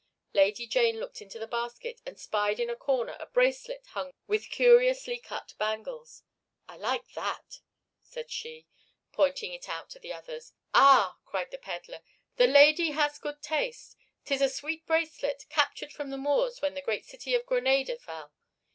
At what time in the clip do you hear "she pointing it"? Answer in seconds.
8.31-9.69